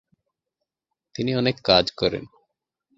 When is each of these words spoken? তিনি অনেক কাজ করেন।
তিনি 1.15 1.31
অনেক 1.35 1.55
কাজ 1.63 1.85
করেন। 1.91 2.23